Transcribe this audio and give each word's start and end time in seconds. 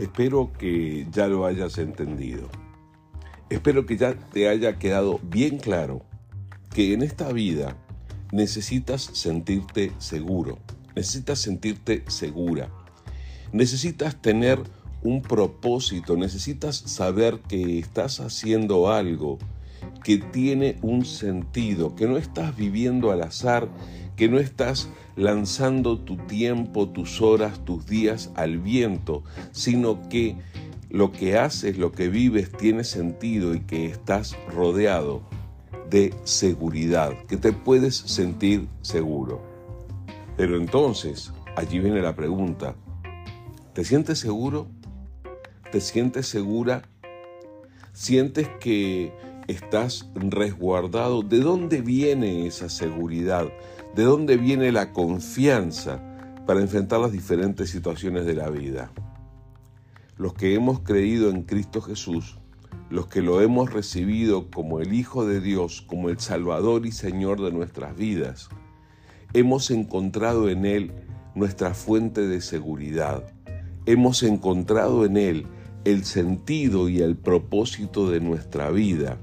Espero 0.00 0.50
que 0.58 1.06
ya 1.12 1.28
lo 1.28 1.44
hayas 1.44 1.76
entendido. 1.76 2.48
Espero 3.50 3.84
que 3.84 3.98
ya 3.98 4.14
te 4.14 4.48
haya 4.48 4.78
quedado 4.78 5.20
bien 5.22 5.58
claro 5.58 6.06
que 6.70 6.94
en 6.94 7.02
esta 7.02 7.30
vida 7.34 7.76
necesitas 8.32 9.02
sentirte 9.02 9.92
seguro, 9.98 10.58
necesitas 10.96 11.40
sentirte 11.40 12.02
segura, 12.08 12.70
necesitas 13.52 14.22
tener 14.22 14.62
un 15.02 15.20
propósito, 15.20 16.16
necesitas 16.16 16.76
saber 16.76 17.40
que 17.40 17.78
estás 17.78 18.20
haciendo 18.20 18.90
algo 18.90 19.38
que 20.02 20.18
tiene 20.18 20.78
un 20.82 21.04
sentido, 21.04 21.94
que 21.94 22.06
no 22.06 22.16
estás 22.16 22.56
viviendo 22.56 23.10
al 23.10 23.22
azar, 23.22 23.68
que 24.16 24.28
no 24.28 24.38
estás 24.38 24.88
lanzando 25.16 25.98
tu 25.98 26.16
tiempo, 26.16 26.88
tus 26.88 27.20
horas, 27.20 27.64
tus 27.64 27.86
días 27.86 28.30
al 28.34 28.58
viento, 28.58 29.22
sino 29.52 30.08
que 30.08 30.36
lo 30.88 31.12
que 31.12 31.38
haces, 31.38 31.78
lo 31.78 31.92
que 31.92 32.08
vives 32.08 32.50
tiene 32.50 32.84
sentido 32.84 33.54
y 33.54 33.60
que 33.60 33.86
estás 33.86 34.36
rodeado 34.52 35.22
de 35.88 36.14
seguridad, 36.24 37.12
que 37.26 37.36
te 37.36 37.52
puedes 37.52 37.96
sentir 37.96 38.68
seguro. 38.82 39.42
Pero 40.36 40.56
entonces, 40.56 41.32
allí 41.56 41.78
viene 41.78 42.00
la 42.00 42.14
pregunta, 42.14 42.74
¿te 43.72 43.84
sientes 43.84 44.18
seguro? 44.18 44.68
¿Te 45.70 45.80
sientes 45.80 46.26
segura? 46.26 46.82
¿Sientes 47.92 48.48
que 48.60 49.12
estás 49.50 50.08
resguardado? 50.14 51.22
¿De 51.22 51.40
dónde 51.40 51.82
viene 51.82 52.46
esa 52.46 52.68
seguridad? 52.68 53.48
¿De 53.94 54.04
dónde 54.04 54.36
viene 54.36 54.72
la 54.72 54.92
confianza 54.92 56.00
para 56.46 56.60
enfrentar 56.60 57.00
las 57.00 57.12
diferentes 57.12 57.70
situaciones 57.70 58.24
de 58.26 58.34
la 58.34 58.48
vida? 58.48 58.92
Los 60.16 60.34
que 60.34 60.54
hemos 60.54 60.80
creído 60.80 61.30
en 61.30 61.42
Cristo 61.42 61.80
Jesús, 61.82 62.38
los 62.90 63.08
que 63.08 63.22
lo 63.22 63.40
hemos 63.40 63.72
recibido 63.72 64.50
como 64.50 64.80
el 64.80 64.92
Hijo 64.94 65.26
de 65.26 65.40
Dios, 65.40 65.82
como 65.82 66.10
el 66.10 66.20
Salvador 66.20 66.86
y 66.86 66.92
Señor 66.92 67.40
de 67.42 67.50
nuestras 67.50 67.96
vidas, 67.96 68.48
hemos 69.32 69.70
encontrado 69.70 70.48
en 70.48 70.64
Él 70.64 70.92
nuestra 71.34 71.74
fuente 71.74 72.26
de 72.26 72.40
seguridad. 72.40 73.32
Hemos 73.86 74.22
encontrado 74.22 75.04
en 75.04 75.16
Él 75.16 75.46
el 75.84 76.04
sentido 76.04 76.88
y 76.88 77.00
el 77.00 77.16
propósito 77.16 78.10
de 78.10 78.20
nuestra 78.20 78.70
vida 78.70 79.18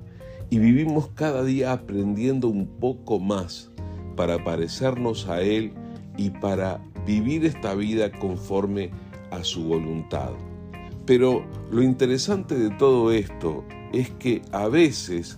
y 0.50 0.60
vivimos 0.60 1.10
cada 1.16 1.44
día 1.44 1.74
aprendiendo 1.74 2.48
un 2.48 2.68
poco 2.68 3.20
más 3.20 3.72
para 4.16 4.44
parecernos 4.44 5.28
a 5.28 5.42
Él 5.42 5.74
y 6.18 6.30
para 6.30 6.82
vivir 7.06 7.46
esta 7.46 7.76
vida 7.76 8.12
conforme 8.12 8.92
a 9.32 9.44
su 9.44 9.64
voluntad. 9.64 10.32
Pero 11.06 11.46
lo 11.72 11.82
interesante 11.82 12.56
de 12.56 12.70
todo 12.72 13.12
esto 13.12 13.64
es 13.94 14.10
que 14.12 14.42
a 14.52 14.68
veces, 14.68 15.38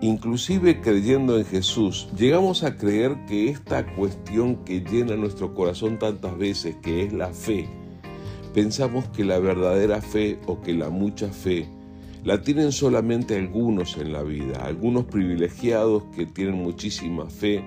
inclusive 0.00 0.80
creyendo 0.80 1.38
en 1.38 1.44
Jesús, 1.44 2.08
llegamos 2.16 2.62
a 2.62 2.76
creer 2.76 3.24
que 3.26 3.48
esta 3.48 3.86
cuestión 3.94 4.56
que 4.64 4.80
llena 4.80 5.16
nuestro 5.16 5.54
corazón 5.54 5.98
tantas 5.98 6.36
veces, 6.36 6.76
que 6.82 7.04
es 7.04 7.12
la 7.12 7.28
fe, 7.28 7.68
pensamos 8.54 9.06
que 9.08 9.24
la 9.24 9.38
verdadera 9.38 10.02
fe 10.02 10.38
o 10.46 10.60
que 10.60 10.74
la 10.74 10.90
mucha 10.90 11.28
fe 11.28 11.68
la 12.24 12.42
tienen 12.42 12.72
solamente 12.72 13.36
algunos 13.36 13.96
en 13.96 14.12
la 14.12 14.22
vida, 14.22 14.58
algunos 14.64 15.04
privilegiados 15.04 16.04
que 16.16 16.26
tienen 16.26 16.56
muchísima 16.56 17.28
fe 17.30 17.64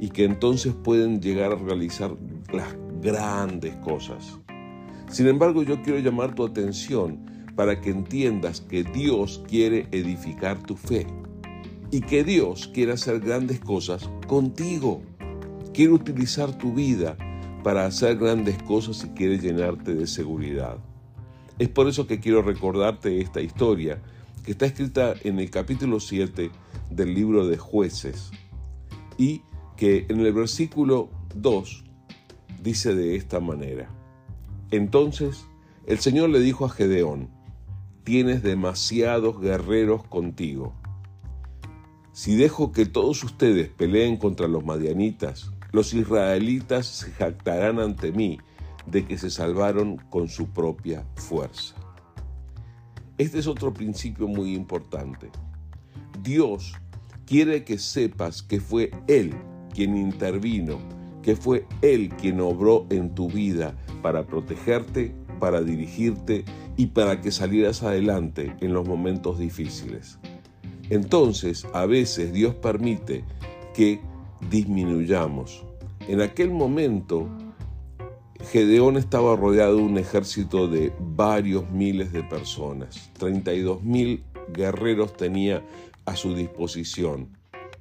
y 0.00 0.08
que 0.08 0.24
entonces 0.24 0.74
pueden 0.74 1.20
llegar 1.20 1.52
a 1.52 1.56
realizar 1.56 2.16
las 2.52 2.74
grandes 3.00 3.74
cosas. 3.76 4.38
Sin 5.08 5.26
embargo, 5.26 5.62
yo 5.62 5.82
quiero 5.82 5.98
llamar 5.98 6.34
tu 6.34 6.44
atención 6.44 7.18
para 7.54 7.80
que 7.80 7.90
entiendas 7.90 8.60
que 8.62 8.82
Dios 8.82 9.42
quiere 9.46 9.86
edificar 9.92 10.62
tu 10.62 10.74
fe 10.74 11.06
y 11.90 12.00
que 12.00 12.24
Dios 12.24 12.70
quiere 12.72 12.92
hacer 12.92 13.20
grandes 13.20 13.60
cosas 13.60 14.08
contigo. 14.26 15.02
Quiere 15.74 15.92
utilizar 15.92 16.56
tu 16.56 16.72
vida 16.72 17.16
para 17.62 17.86
hacer 17.86 18.16
grandes 18.16 18.60
cosas 18.62 19.04
y 19.04 19.08
quiere 19.10 19.38
llenarte 19.38 19.94
de 19.94 20.06
seguridad. 20.06 20.78
Es 21.62 21.68
por 21.68 21.86
eso 21.86 22.08
que 22.08 22.18
quiero 22.18 22.42
recordarte 22.42 23.20
esta 23.20 23.40
historia 23.40 24.02
que 24.44 24.50
está 24.50 24.66
escrita 24.66 25.14
en 25.22 25.38
el 25.38 25.48
capítulo 25.48 26.00
7 26.00 26.50
del 26.90 27.14
libro 27.14 27.46
de 27.46 27.56
jueces 27.56 28.32
y 29.16 29.42
que 29.76 30.06
en 30.08 30.18
el 30.18 30.32
versículo 30.32 31.08
2 31.36 31.84
dice 32.60 32.96
de 32.96 33.14
esta 33.14 33.38
manera. 33.38 33.88
Entonces 34.72 35.46
el 35.86 36.00
Señor 36.00 36.30
le 36.30 36.40
dijo 36.40 36.64
a 36.64 36.68
Gedeón, 36.68 37.28
tienes 38.02 38.42
demasiados 38.42 39.40
guerreros 39.40 40.02
contigo. 40.02 40.74
Si 42.10 42.34
dejo 42.34 42.72
que 42.72 42.86
todos 42.86 43.22
ustedes 43.22 43.68
peleen 43.68 44.16
contra 44.16 44.48
los 44.48 44.64
madianitas, 44.64 45.52
los 45.70 45.94
israelitas 45.94 46.86
se 46.86 47.12
jactarán 47.12 47.78
ante 47.78 48.10
mí 48.10 48.40
de 48.86 49.04
que 49.04 49.18
se 49.18 49.30
salvaron 49.30 49.96
con 50.10 50.28
su 50.28 50.48
propia 50.48 51.04
fuerza. 51.14 51.74
Este 53.18 53.38
es 53.38 53.46
otro 53.46 53.72
principio 53.72 54.26
muy 54.26 54.54
importante. 54.54 55.30
Dios 56.22 56.74
quiere 57.26 57.64
que 57.64 57.78
sepas 57.78 58.42
que 58.42 58.60
fue 58.60 58.90
Él 59.06 59.34
quien 59.74 59.96
intervino, 59.96 60.78
que 61.22 61.36
fue 61.36 61.66
Él 61.82 62.10
quien 62.10 62.40
obró 62.40 62.86
en 62.90 63.14
tu 63.14 63.28
vida 63.28 63.76
para 64.02 64.26
protegerte, 64.26 65.14
para 65.38 65.62
dirigirte 65.62 66.44
y 66.76 66.86
para 66.86 67.20
que 67.20 67.30
salieras 67.30 67.82
adelante 67.82 68.54
en 68.60 68.72
los 68.72 68.86
momentos 68.86 69.38
difíciles. 69.38 70.18
Entonces, 70.90 71.66
a 71.72 71.86
veces 71.86 72.32
Dios 72.32 72.54
permite 72.54 73.24
que 73.74 74.00
disminuyamos. 74.50 75.64
En 76.08 76.20
aquel 76.20 76.50
momento, 76.50 77.28
Gedeón 78.50 78.96
estaba 78.96 79.36
rodeado 79.36 79.76
de 79.76 79.82
un 79.82 79.98
ejército 79.98 80.68
de 80.68 80.92
varios 80.98 81.70
miles 81.70 82.12
de 82.12 82.22
personas. 82.22 83.10
32 83.18 83.82
mil 83.82 84.24
guerreros 84.52 85.16
tenía 85.16 85.64
a 86.04 86.16
su 86.16 86.34
disposición. 86.34 87.28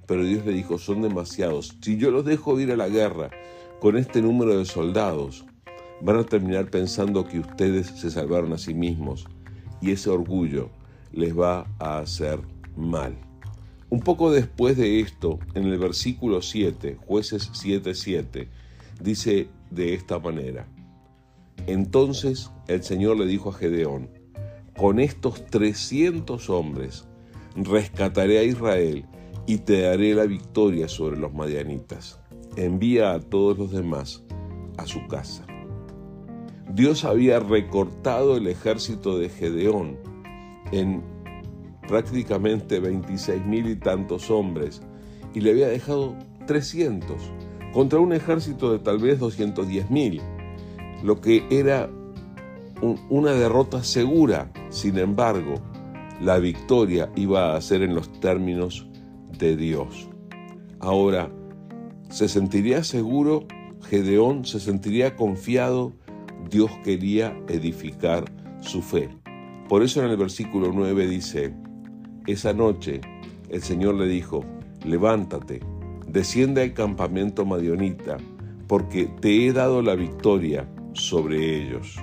Pero 0.05 0.23
Dios 0.23 0.45
le 0.45 0.53
dijo, 0.53 0.77
son 0.77 1.01
demasiados. 1.01 1.77
Si 1.81 1.97
yo 1.97 2.11
los 2.11 2.25
dejo 2.25 2.59
ir 2.59 2.71
a 2.71 2.77
la 2.77 2.89
guerra 2.89 3.31
con 3.79 3.97
este 3.97 4.21
número 4.21 4.57
de 4.57 4.65
soldados, 4.65 5.45
van 6.01 6.17
a 6.17 6.23
terminar 6.23 6.69
pensando 6.69 7.27
que 7.27 7.39
ustedes 7.39 7.87
se 7.87 8.11
salvaron 8.11 8.53
a 8.53 8.57
sí 8.57 8.73
mismos 8.73 9.25
y 9.81 9.91
ese 9.91 10.09
orgullo 10.09 10.69
les 11.11 11.37
va 11.37 11.65
a 11.79 11.99
hacer 11.99 12.39
mal. 12.75 13.15
Un 13.89 13.99
poco 13.99 14.31
después 14.31 14.77
de 14.77 15.01
esto, 15.01 15.39
en 15.53 15.65
el 15.65 15.77
versículo 15.77 16.41
7, 16.41 16.97
jueces 17.05 17.51
7:7, 17.51 18.47
dice 19.01 19.49
de 19.71 19.93
esta 19.93 20.19
manera, 20.19 20.67
entonces 21.67 22.51
el 22.67 22.83
Señor 22.83 23.17
le 23.17 23.25
dijo 23.25 23.49
a 23.49 23.53
Gedeón, 23.53 24.09
con 24.77 24.99
estos 24.99 25.45
300 25.47 26.49
hombres 26.49 27.07
rescataré 27.55 28.39
a 28.39 28.43
Israel 28.43 29.05
y 29.45 29.57
te 29.59 29.81
daré 29.81 30.15
la 30.15 30.25
victoria 30.25 30.87
sobre 30.87 31.17
los 31.17 31.33
madianitas. 31.33 32.19
Envía 32.55 33.13
a 33.13 33.19
todos 33.19 33.57
los 33.57 33.71
demás 33.71 34.23
a 34.77 34.85
su 34.85 35.07
casa. 35.07 35.45
Dios 36.73 37.03
había 37.03 37.39
recortado 37.39 38.37
el 38.37 38.47
ejército 38.47 39.19
de 39.19 39.29
Gedeón 39.29 39.97
en 40.71 41.03
prácticamente 41.87 42.79
26 42.79 43.45
mil 43.45 43.67
y 43.67 43.75
tantos 43.75 44.31
hombres 44.31 44.81
y 45.33 45.41
le 45.41 45.51
había 45.51 45.67
dejado 45.67 46.15
300 46.47 47.17
contra 47.73 47.99
un 47.99 48.13
ejército 48.13 48.71
de 48.71 48.79
tal 48.79 48.99
vez 48.99 49.19
210 49.19 49.89
mil, 49.89 50.21
lo 51.03 51.21
que 51.21 51.45
era 51.49 51.89
una 53.09 53.31
derrota 53.31 53.83
segura. 53.83 54.51
Sin 54.69 54.97
embargo, 54.97 55.55
la 56.21 56.39
victoria 56.39 57.11
iba 57.15 57.55
a 57.55 57.61
ser 57.61 57.81
en 57.81 57.95
los 57.95 58.11
términos 58.19 58.87
de 59.37 59.55
Dios. 59.55 60.09
Ahora, 60.79 61.31
¿se 62.09 62.27
sentiría 62.27 62.83
seguro? 62.83 63.45
Gedeón 63.83 64.45
se 64.45 64.59
sentiría 64.59 65.15
confiado. 65.15 65.93
Dios 66.49 66.71
quería 66.83 67.37
edificar 67.47 68.25
su 68.61 68.81
fe. 68.81 69.09
Por 69.69 69.83
eso 69.83 70.03
en 70.03 70.11
el 70.11 70.17
versículo 70.17 70.71
9 70.73 71.07
dice, 71.07 71.53
esa 72.27 72.53
noche 72.53 73.01
el 73.49 73.61
Señor 73.61 73.95
le 73.95 74.07
dijo, 74.07 74.43
levántate, 74.85 75.61
desciende 76.11 76.61
al 76.61 76.73
campamento 76.73 77.45
madionita, 77.45 78.17
porque 78.67 79.05
te 79.05 79.45
he 79.45 79.53
dado 79.53 79.81
la 79.81 79.95
victoria 79.95 80.67
sobre 80.93 81.63
ellos. 81.63 81.97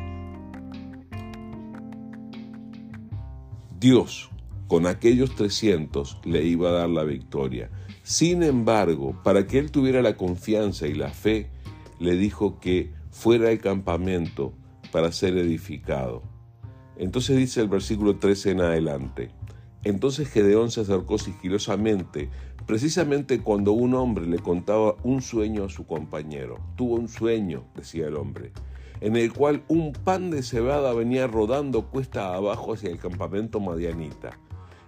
Dios, 3.79 4.31
con 4.67 4.87
aquellos 4.87 5.35
300, 5.37 6.21
le 6.25 6.45
iba 6.45 6.71
a 6.71 6.73
dar 6.73 6.89
la 6.89 7.05
victoria. 7.05 7.71
Sin 8.03 8.43
embargo, 8.43 9.21
para 9.23 9.47
que 9.47 9.59
él 9.59 9.71
tuviera 9.71 10.03
la 10.03 10.17
confianza 10.17 10.87
y 10.87 10.95
la 10.95 11.11
fe, 11.11 11.51
le 12.01 12.17
dijo 12.17 12.59
que 12.59 12.93
fuera 13.11 13.51
al 13.51 13.59
campamento 13.59 14.55
para 14.91 15.13
ser 15.13 15.37
edificado. 15.37 16.23
Entonces 16.97 17.37
dice 17.37 17.61
el 17.61 17.69
versículo 17.69 18.17
13 18.17 18.51
en 18.53 18.61
adelante. 18.61 19.31
Entonces 19.85 20.29
Gedeón 20.29 20.71
se 20.71 20.81
acercó 20.81 21.19
sigilosamente, 21.19 22.29
precisamente 22.69 23.41
cuando 23.41 23.73
un 23.73 23.95
hombre 23.95 24.27
le 24.27 24.41
contaba 24.41 24.95
un 25.03 25.23
sueño 25.23 25.65
a 25.65 25.71
su 25.71 25.87
compañero. 25.87 26.59
Tuvo 26.77 26.97
un 26.97 27.09
sueño, 27.09 27.65
decía 27.75 28.09
el 28.09 28.17
hombre, 28.17 28.53
en 29.01 29.17
el 29.17 29.33
cual 29.33 29.65
un 29.69 29.93
pan 29.93 30.31
de 30.31 30.43
cebada 30.43 30.93
venía 30.93 31.27
rodando 31.27 31.87
cuesta 31.87 32.35
abajo 32.35 32.75
hacia 32.75 32.91
el 32.91 32.99
campamento 32.99 33.59
madianita. 33.59 34.39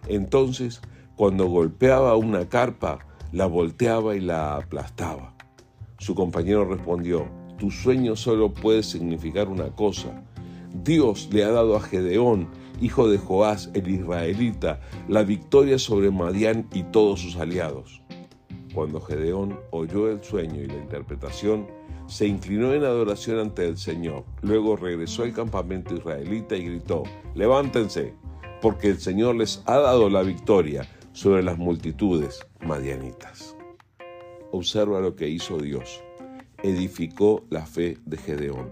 Entonces, 0.09 0.83
cuando 1.17 1.47
golpeaba 1.47 2.17
una 2.17 2.51
carpa, 2.51 2.99
la 3.33 3.47
volteaba 3.47 4.15
y 4.15 4.21
la 4.21 4.57
aplastaba. 4.57 5.35
Su 5.97 6.15
compañero 6.15 6.67
respondió, 6.67 7.29
tu 7.57 7.71
sueño 7.71 8.15
solo 8.15 8.53
puede 8.53 8.83
significar 8.83 9.49
una 9.49 9.71
cosa. 9.71 10.23
Dios 10.85 11.31
le 11.33 11.45
ha 11.45 11.51
dado 11.51 11.77
a 11.77 11.81
Gedeón, 11.81 12.51
hijo 12.81 13.09
de 13.09 13.19
Joás 13.19 13.71
el 13.75 13.89
israelita, 13.89 14.81
la 15.09 15.23
victoria 15.23 15.79
sobre 15.79 16.11
Madián 16.11 16.67
y 16.73 16.83
todos 16.85 17.21
sus 17.21 17.37
aliados. 17.37 18.03
Cuando 18.75 19.01
Gedeón 19.01 19.59
oyó 19.71 20.11
el 20.11 20.23
sueño 20.23 20.63
y 20.63 20.67
la 20.67 20.77
interpretación, 20.77 21.67
se 22.07 22.27
inclinó 22.27 22.73
en 22.75 22.85
adoración 22.85 23.39
ante 23.39 23.67
el 23.67 23.77
Señor. 23.77 24.25
Luego 24.43 24.77
regresó 24.77 25.23
al 25.23 25.33
campamento 25.33 25.95
israelita 25.95 26.57
y 26.57 26.65
gritó, 26.65 27.05
levántense, 27.35 28.15
porque 28.61 28.89
el 28.89 28.99
Señor 28.99 29.37
les 29.37 29.63
ha 29.67 29.79
dado 29.79 30.09
la 30.11 30.23
victoria 30.23 30.89
sobre 31.13 31.43
las 31.43 31.59
multitudes 31.59 32.47
madianitas. 32.61 33.57
Observa 34.53 35.01
lo 35.01 35.15
que 35.15 35.29
hizo 35.29 35.59
Dios. 35.59 36.03
Edificó 36.63 37.45
la 37.51 37.65
fe 37.67 37.99
de 38.05 38.17
Gedeón. 38.17 38.71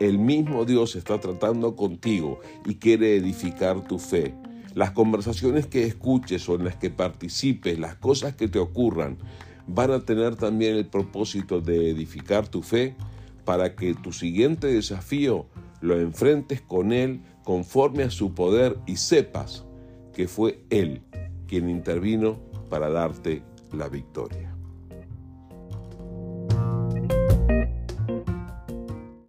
El 0.00 0.18
mismo 0.18 0.64
Dios 0.64 0.96
está 0.96 1.20
tratando 1.20 1.76
contigo 1.76 2.40
y 2.64 2.76
quiere 2.76 3.16
edificar 3.16 3.86
tu 3.86 3.98
fe. 3.98 4.34
Las 4.74 4.92
conversaciones 4.92 5.66
que 5.66 5.84
escuches 5.84 6.48
o 6.48 6.54
en 6.54 6.64
las 6.64 6.76
que 6.76 6.88
participes, 6.88 7.78
las 7.78 7.96
cosas 7.96 8.34
que 8.34 8.48
te 8.48 8.58
ocurran, 8.58 9.18
van 9.66 9.90
a 9.90 10.00
tener 10.00 10.36
también 10.36 10.76
el 10.76 10.86
propósito 10.86 11.60
de 11.60 11.90
edificar 11.90 12.48
tu 12.48 12.62
fe 12.62 12.96
para 13.44 13.76
que 13.76 13.92
tu 13.92 14.10
siguiente 14.10 14.68
desafío 14.68 15.44
lo 15.82 16.00
enfrentes 16.00 16.62
con 16.62 16.92
Él 16.92 17.20
conforme 17.44 18.04
a 18.04 18.10
su 18.10 18.32
poder 18.32 18.78
y 18.86 18.96
sepas 18.96 19.66
que 20.14 20.28
fue 20.28 20.60
Él 20.70 21.02
quien 21.46 21.68
intervino 21.68 22.38
para 22.70 22.88
darte 22.88 23.42
la 23.72 23.88
victoria. 23.88 24.59